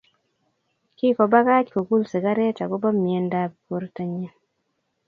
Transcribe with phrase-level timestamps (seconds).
[0.97, 4.27] Kikobakach kokul sikaret akoba miendap borto nyi